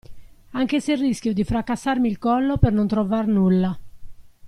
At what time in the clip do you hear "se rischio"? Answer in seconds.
0.81-1.31